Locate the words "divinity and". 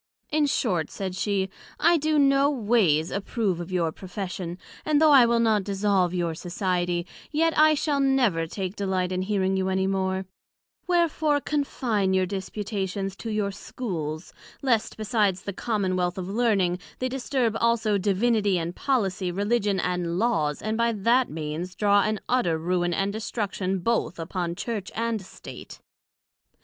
17.99-18.75